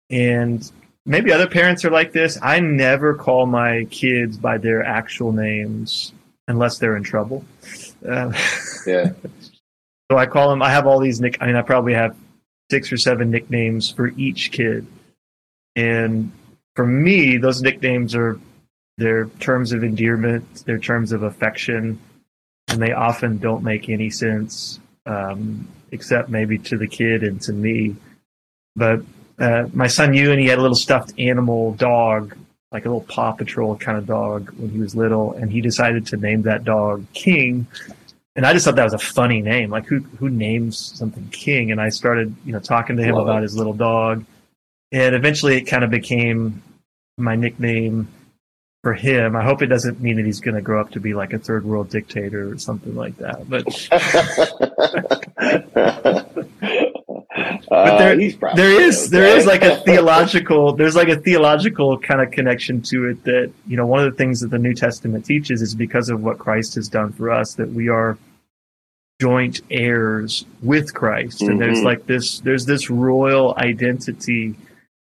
[0.10, 0.70] And
[1.06, 2.40] maybe other parents are like this.
[2.42, 6.14] I never call my kids by their actual names
[6.48, 7.46] unless they're in trouble.
[8.08, 8.32] Uh,
[8.88, 9.12] yeah.
[10.10, 12.16] so I call them, I have all these nick, I mean, I probably have
[12.72, 14.88] six or seven nicknames for each kid.
[15.76, 16.32] And
[16.78, 18.40] for me, those nicknames are
[18.98, 22.00] their terms of endearment, their terms of affection,
[22.68, 27.52] and they often don't make any sense, um, except maybe to the kid and to
[27.52, 27.96] me.
[28.76, 29.02] But
[29.40, 32.38] uh, my son Ewan, he had a little stuffed animal dog,
[32.72, 36.06] like a little Paw Patrol kind of dog when he was little, and he decided
[36.08, 37.66] to name that dog King.
[38.36, 39.72] And I just thought that was a funny name.
[39.72, 41.72] Like who who names something King?
[41.72, 44.24] And I started, you know, talking to him about his little dog.
[44.92, 46.62] And eventually it kind of became
[47.18, 48.08] my nickname
[48.84, 49.36] for him.
[49.36, 51.40] I hope it doesn't mean that he's going to grow up to be like a
[51.40, 53.50] third world dictator or something like that.
[53.50, 53.66] But
[57.70, 59.10] but there, uh, there is okay.
[59.10, 63.52] there is like a theological there's like a theological kind of connection to it that
[63.68, 66.40] you know one of the things that the New Testament teaches is because of what
[66.40, 68.18] Christ has done for us that we are
[69.20, 71.52] joint heirs with Christ mm-hmm.
[71.52, 71.88] and there's mm-hmm.
[71.88, 74.56] like this there's this royal identity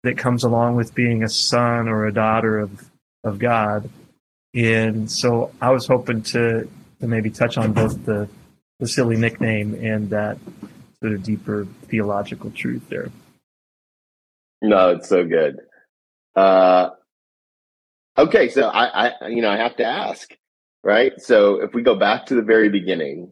[0.04, 2.90] that comes along with being a son or a daughter of
[3.24, 3.90] of God.
[4.54, 6.68] And so I was hoping to,
[7.00, 8.28] to maybe touch on both the,
[8.80, 10.38] the silly nickname and that
[11.02, 13.12] sort of deeper theological truth there.
[14.62, 15.60] No, it's so good.
[16.36, 16.90] Uh,
[18.18, 20.34] okay, so I, I, you know, I have to ask,
[20.84, 21.14] right?
[21.22, 23.32] So if we go back to the very beginning,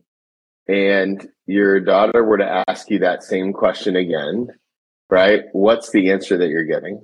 [0.68, 4.50] and your daughter were to ask you that same question again,
[5.10, 5.44] right?
[5.54, 7.02] What's the answer that you're getting?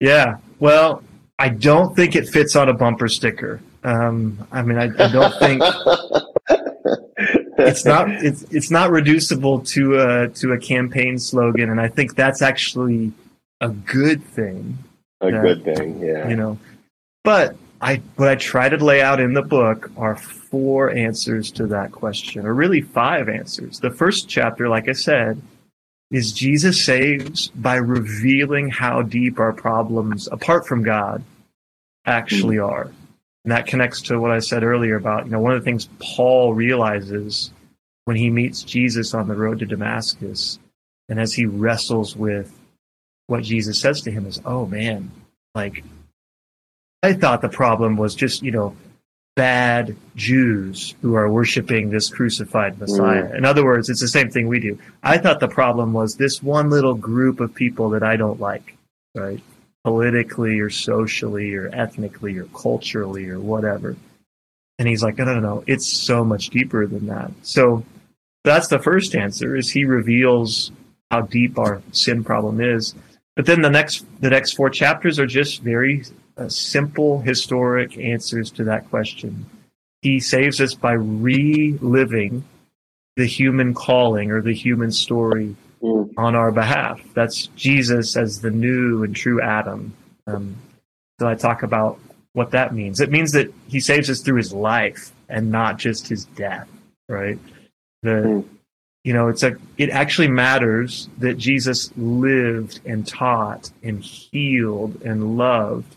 [0.00, 1.02] Yeah, well,
[1.38, 3.60] I don't think it fits on a bumper sticker.
[3.84, 5.62] Um, I mean, I, I don't think
[7.58, 12.14] it's not it's it's not reducible to a to a campaign slogan, and I think
[12.14, 13.12] that's actually
[13.60, 14.78] a good thing.
[15.20, 16.28] A that, good thing, yeah.
[16.28, 16.58] You know,
[17.24, 21.66] but I what I try to lay out in the book are four answers to
[21.68, 23.80] that question, or really five answers.
[23.80, 25.40] The first chapter, like I said,
[26.12, 31.24] is Jesus saves by revealing how deep our problems, apart from God,
[32.04, 32.64] actually hmm.
[32.64, 32.92] are.
[33.44, 35.88] And that connects to what I said earlier about, you know, one of the things
[35.98, 37.50] Paul realizes
[38.04, 40.60] when he meets Jesus on the road to Damascus
[41.08, 42.56] and as he wrestles with
[43.26, 45.10] what Jesus says to him is, oh man,
[45.54, 45.82] like,
[47.02, 48.76] I thought the problem was just, you know,
[49.34, 53.24] bad Jews who are worshiping this crucified Messiah.
[53.24, 53.38] Mm.
[53.38, 54.78] In other words, it's the same thing we do.
[55.02, 58.76] I thought the problem was this one little group of people that I don't like,
[59.14, 59.40] right?
[59.84, 63.96] politically or socially or ethnically or culturally or whatever.
[64.78, 67.30] And he's like, no, no, no, it's so much deeper than that.
[67.42, 67.84] So
[68.44, 70.72] that's the first answer is he reveals
[71.10, 72.94] how deep our sin problem is.
[73.36, 76.04] But then the next, the next four chapters are just very
[76.48, 79.46] simple historic answers to that question.
[80.00, 82.44] He saves us by reliving
[83.16, 86.12] the human calling or the human story mm.
[86.16, 87.00] on our behalf.
[87.14, 89.94] That's Jesus as the new and true Adam.
[90.26, 90.56] Um,
[91.20, 91.98] so I talk about
[92.32, 93.00] what that means.
[93.00, 96.68] It means that he saves us through his life and not just his death,
[97.08, 97.38] right?
[98.02, 98.44] The, mm.
[99.04, 105.36] you know, it's a, it actually matters that Jesus lived and taught and healed and
[105.36, 105.94] loved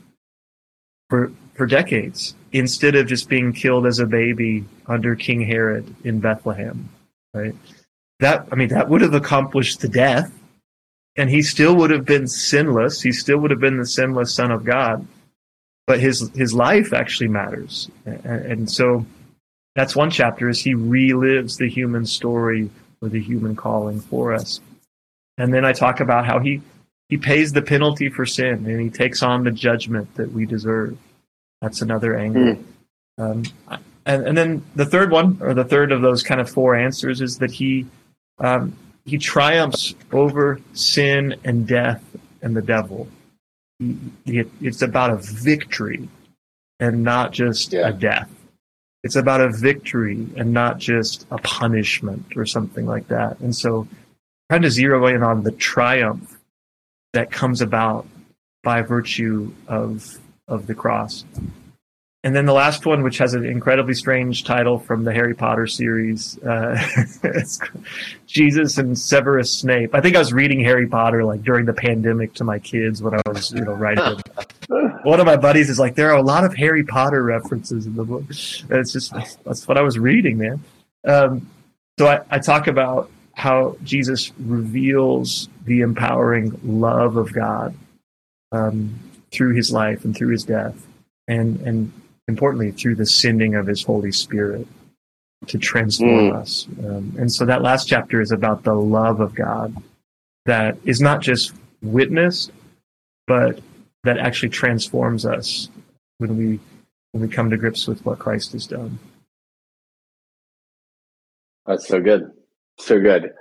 [1.09, 6.19] for, for decades instead of just being killed as a baby under King Herod in
[6.19, 6.89] Bethlehem,
[7.33, 7.55] right?
[8.19, 10.31] that I mean that would have accomplished the death,
[11.15, 13.01] and he still would have been sinless.
[13.01, 15.05] He still would have been the sinless Son of God,
[15.87, 19.05] but his his life actually matters, and, and so
[19.75, 22.69] that's one chapter is he relives the human story
[23.01, 24.61] or the human calling for us,
[25.37, 26.61] and then I talk about how he
[27.09, 30.97] he pays the penalty for sin and he takes on the judgment that we deserve.
[31.61, 32.55] That's another angle.
[32.55, 32.63] Mm.
[33.17, 33.43] Um,
[34.05, 37.21] and, and then the third one, or the third of those kind of four answers,
[37.21, 37.85] is that he
[38.39, 38.75] um,
[39.05, 42.03] he triumphs over sin and death
[42.41, 43.07] and the devil.
[43.79, 46.09] He, he, it's about a victory
[46.79, 47.87] and not just yeah.
[47.87, 48.29] a death.
[49.03, 53.39] It's about a victory and not just a punishment or something like that.
[53.39, 53.87] And so,
[54.49, 56.34] trying to zero in on the triumph
[57.15, 58.05] that comes about
[58.63, 61.23] by virtue of of the cross.
[62.25, 65.67] And then the last one, which has an incredibly strange title from the Harry Potter
[65.67, 66.75] series, uh,
[68.25, 69.93] Jesus and Severus Snape.
[69.93, 73.13] I think I was reading Harry Potter like during the pandemic to my kids when
[73.13, 74.19] I was, you know, writing.
[75.03, 77.95] One of my buddies is like, there are a lot of Harry Potter references in
[77.95, 78.23] the book.
[78.23, 79.13] And it's just
[79.43, 80.63] that's what I was reading, man.
[81.07, 81.47] Um,
[81.99, 87.75] so I, I talk about how Jesus reveals the empowering love of God
[88.51, 88.99] um,
[89.31, 90.75] through His life and through His death,
[91.27, 91.91] and and
[92.27, 94.67] importantly, through the sending of his Holy Spirit
[95.47, 96.35] to transform mm.
[96.35, 96.67] us.
[96.79, 99.75] Um, and so that last chapter is about the love of God
[100.45, 102.51] that is not just witnessed,
[103.27, 103.59] but
[104.03, 105.69] that actually transforms us
[106.17, 106.59] when we
[107.11, 108.99] when we come to grips with what Christ has done.
[111.65, 112.31] That's so good.
[112.77, 113.33] So good.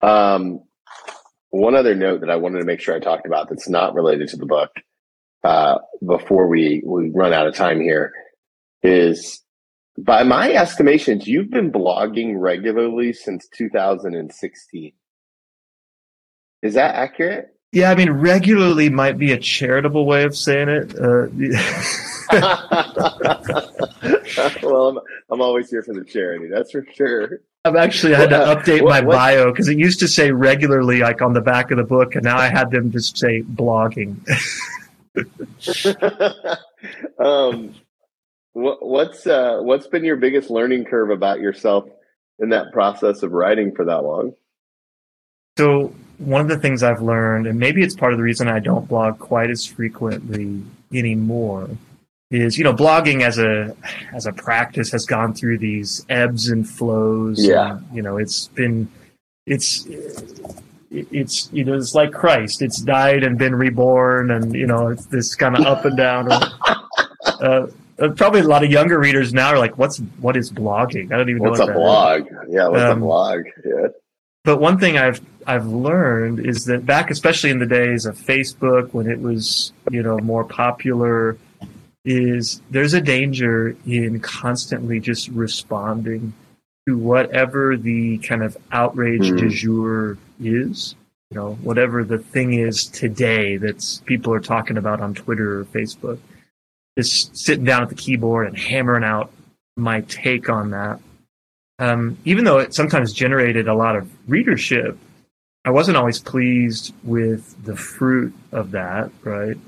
[0.00, 0.62] Um,
[1.56, 4.28] one other note that I wanted to make sure I talked about that's not related
[4.28, 4.70] to the book
[5.44, 8.12] uh, before we, we run out of time here
[8.82, 9.42] is
[9.98, 14.92] by my estimations, you've been blogging regularly since 2016.
[16.62, 17.48] Is that accurate?
[17.72, 20.98] Yeah, I mean, regularly might be a charitable way of saying it.
[20.98, 21.26] Uh,
[24.62, 24.98] well, I'm,
[25.30, 27.40] I'm always here for the charity, that's for sure.
[27.66, 29.14] I've actually had to update what, my what?
[29.14, 32.22] bio because it used to say regularly, like on the back of the book, and
[32.22, 34.16] now I had them just say blogging.
[37.18, 37.74] um,
[38.52, 41.88] what, what's uh, what's been your biggest learning curve about yourself
[42.38, 44.34] in that process of writing for that long?
[45.58, 48.60] So one of the things I've learned, and maybe it's part of the reason I
[48.60, 50.62] don't blog quite as frequently
[50.92, 51.68] anymore,
[52.30, 53.76] is you know blogging as a
[54.12, 57.44] as a practice has gone through these ebbs and flows.
[57.44, 58.90] Yeah, and, you know it's been
[59.46, 59.86] it's
[60.90, 62.62] it's you know it's like Christ.
[62.62, 66.32] It's died and been reborn, and you know it's this kind of up and down.
[67.24, 67.66] uh,
[67.98, 71.18] uh, probably a lot of younger readers now are like, "What's what is blogging?" I
[71.18, 71.66] don't even what's know.
[71.66, 72.20] What's a blog?
[72.22, 72.54] Is.
[72.54, 73.44] Yeah, what's um, a blog?
[73.64, 73.88] Yeah.
[74.44, 78.92] But one thing I've I've learned is that back, especially in the days of Facebook,
[78.92, 81.38] when it was you know more popular,
[82.06, 86.32] is there's a danger in constantly just responding
[86.88, 89.38] to whatever the kind of outrage mm.
[89.38, 90.94] du jour is.
[91.30, 95.64] You know, whatever the thing is today that's people are talking about on Twitter or
[95.64, 96.20] Facebook
[96.96, 99.30] just sitting down at the keyboard and hammering out
[99.76, 101.00] my take on that.
[101.78, 104.96] Um, even though it sometimes generated a lot of readership,
[105.64, 109.58] I wasn't always pleased with the fruit of that, right?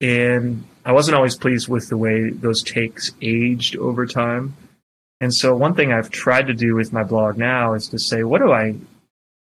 [0.00, 4.56] And I wasn't always pleased with the way those takes aged over time.
[5.20, 8.22] And so one thing I've tried to do with my blog now is to say,
[8.22, 8.76] what do I,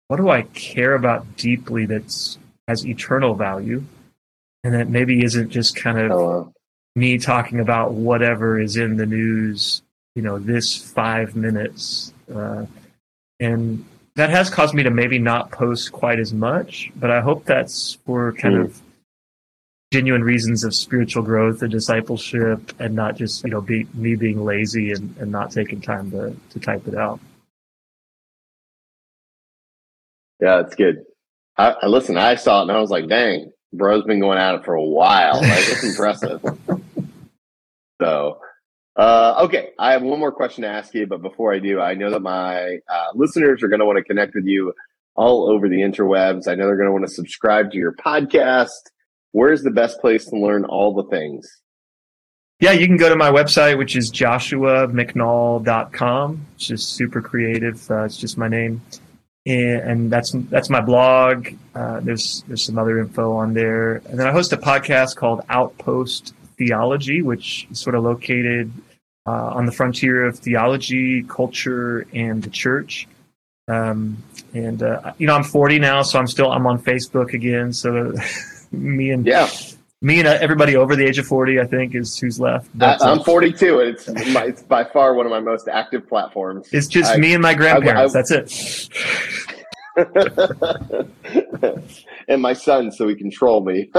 [0.07, 3.83] what do I care about deeply that's has eternal value,
[4.63, 6.53] and that maybe isn't just kind of oh,
[6.95, 9.81] me talking about whatever is in the news,
[10.15, 12.13] you know, this five minutes.
[12.33, 12.67] Uh,
[13.39, 13.83] and
[14.15, 17.97] that has caused me to maybe not post quite as much, but I hope that's
[18.05, 18.65] for kind mm.
[18.65, 18.81] of
[19.91, 24.43] genuine reasons of spiritual growth and discipleship and not just, you know, be, me being
[24.43, 27.19] lazy and, and not taking time to, to type it out.
[30.39, 31.03] Yeah, it's good.
[31.57, 34.55] I, I listen, I saw it and I was like, dang, bro's been going at
[34.55, 35.41] it for a while.
[35.41, 36.43] Like, it's impressive.
[38.01, 38.39] So,
[38.95, 41.95] uh, okay, I have one more question to ask you, but before I do, I
[41.95, 44.73] know that my uh, listeners are going to want to connect with you
[45.15, 46.47] all over the interwebs.
[46.47, 48.69] I know they're going to want to subscribe to your podcast.
[49.31, 51.47] Where's the best place to learn all the things?
[52.59, 56.45] Yeah, you can go to my website, which is joshuamcnall.com.
[56.55, 57.89] It's just super creative.
[57.89, 58.81] Uh, it's just my name.
[59.45, 61.47] And, and that's that's my blog.
[61.73, 65.45] Uh, there's there's some other info on there, and then I host a podcast called
[65.47, 68.73] Outpost theology, which is sort of located
[69.25, 73.07] uh, on the frontier of theology, culture, and the church.
[73.69, 74.21] Um,
[74.53, 77.71] and uh, you know, I'm 40 now, so I'm still I'm on Facebook again.
[77.71, 78.13] So
[78.71, 79.49] me and yeah.
[80.01, 82.69] Me and uh, everybody over the age of 40, I think, is who's left.
[82.73, 86.69] But, I'm 42, and it's, my, it's by far one of my most active platforms.
[86.71, 88.15] It's just I, me and my grandparents.
[88.15, 88.89] I, I, that's it.
[92.29, 93.91] and my son, so he control me.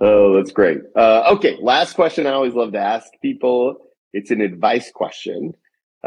[0.00, 0.78] oh, that's great.
[0.94, 3.78] Uh, okay, last question I always love to ask people.
[4.12, 5.56] It's an advice question.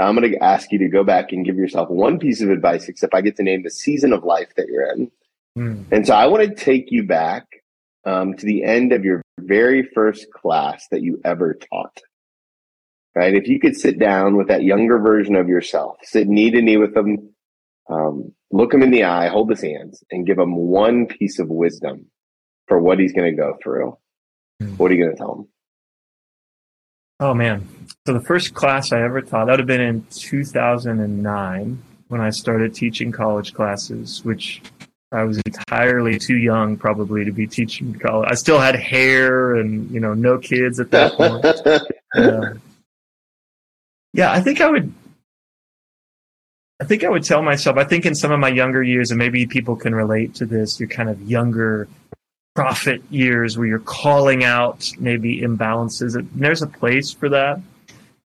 [0.02, 2.88] I'm going to ask you to go back and give yourself one piece of advice,
[2.88, 5.12] except I get to name the season of life that you're in.
[5.58, 5.86] Mm.
[5.92, 7.46] And so I want to take you back
[8.06, 12.00] um, to the end of your very first class that you ever taught.
[13.16, 13.34] Right?
[13.34, 16.78] If you could sit down with that younger version of yourself, sit knee to knee
[16.78, 17.34] with them,
[17.90, 21.50] um, look him in the eye, hold his hands, and give him one piece of
[21.50, 22.06] wisdom
[22.68, 23.98] for what he's going to go through.
[24.62, 24.78] Mm.
[24.78, 25.48] What are you going to tell him?
[27.20, 27.68] Oh man.
[28.06, 32.30] So the first class I ever taught, that would have been in 2009 when I
[32.30, 34.62] started teaching college classes, which
[35.12, 38.30] I was entirely too young probably to be teaching college.
[38.32, 41.46] I still had hair and, you know, no kids at that point.
[42.16, 42.54] uh,
[44.14, 44.94] yeah, I think I would
[46.82, 49.18] I think I would tell myself, I think in some of my younger years, and
[49.18, 51.90] maybe people can relate to this, you're kind of younger
[52.56, 56.16] prophet years where you're calling out maybe imbalances.
[56.16, 57.62] And there's a place for that.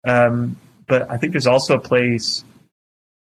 [0.06, 0.58] Um,
[0.88, 2.44] but I think there's also a place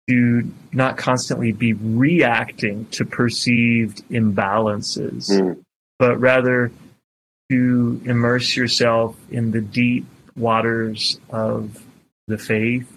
[0.10, 5.62] to not constantly be reacting to perceived imbalances, mm.
[6.00, 6.72] but rather
[7.50, 11.84] to immerse yourself in the deep waters of
[12.28, 12.97] the faith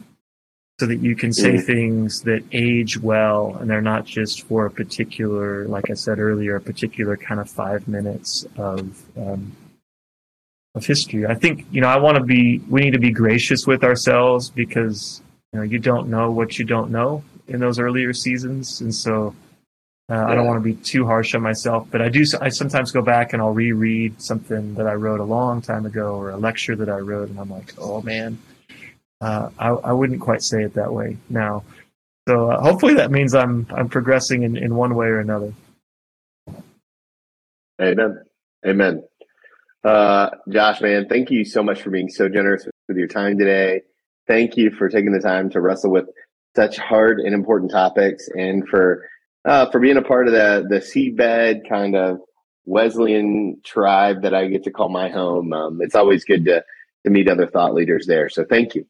[0.80, 1.62] so that you can say mm.
[1.62, 6.56] things that age well and they're not just for a particular, like I said earlier,
[6.56, 9.54] a particular kind of five minutes of um,
[10.74, 11.26] of history.
[11.26, 12.62] I think you know I want to be.
[12.70, 15.20] We need to be gracious with ourselves because
[15.52, 19.34] you know you don't know what you don't know in those earlier seasons, and so.
[20.08, 20.26] Uh, yeah.
[20.26, 22.24] I don't want to be too harsh on myself, but I do.
[22.40, 26.16] I sometimes go back and I'll reread something that I wrote a long time ago
[26.16, 28.36] or a lecture that I wrote, and I'm like, "Oh man,
[29.20, 31.62] uh, I, I, wouldn't quite say it that way now.
[32.26, 35.52] So uh, hopefully that means I'm I'm progressing in, in one way or another.
[37.80, 38.22] Amen.
[38.66, 39.02] Amen.
[39.82, 43.82] Uh, Josh, man, thank you so much for being so generous with your time today.
[44.26, 46.06] Thank you for taking the time to wrestle with
[46.54, 49.08] such hard and important topics, and for
[49.44, 52.20] uh, for being a part of the the seedbed kind of
[52.66, 55.52] Wesleyan tribe that I get to call my home.
[55.52, 56.62] Um, it's always good to
[57.04, 58.28] to meet other thought leaders there.
[58.28, 58.86] So thank you.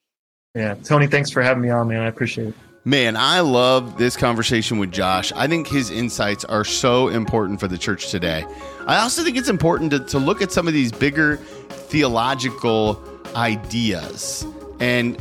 [0.54, 2.00] Yeah, Tony, thanks for having me on, man.
[2.00, 2.54] I appreciate it.
[2.84, 5.30] Man, I love this conversation with Josh.
[5.32, 8.44] I think his insights are so important for the church today.
[8.86, 13.00] I also think it's important to, to look at some of these bigger theological
[13.36, 14.44] ideas
[14.80, 15.16] and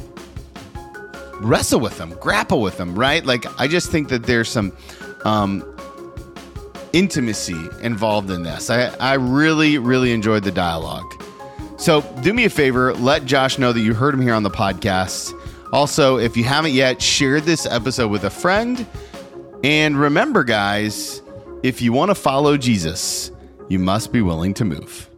[1.41, 3.23] wrestle with them, grapple with them, right?
[3.23, 4.75] Like, I just think that there's some
[5.25, 5.63] um,
[6.91, 8.71] intimacy involved in this.
[8.71, 11.23] I, I really, really enjoyed the dialogue.
[11.80, 14.49] So do me a favor, let Josh know that you heard him here on the
[14.49, 15.34] podcast.
[15.71, 18.86] Also, if you haven't yet, share this episode with a friend.
[19.63, 21.21] And remember, guys,
[21.63, 23.32] if you want to follow Jesus,
[23.69, 25.09] you must be willing to move.